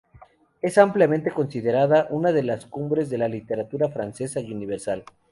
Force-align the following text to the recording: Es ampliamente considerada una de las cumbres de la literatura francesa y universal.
Es 0.63 0.79
ampliamente 0.79 1.29
considerada 1.29 2.07
una 2.09 2.31
de 2.31 2.41
las 2.41 2.65
cumbres 2.65 3.11
de 3.11 3.19
la 3.19 3.27
literatura 3.27 3.87
francesa 3.91 4.39
y 4.39 4.51
universal. 4.51 5.03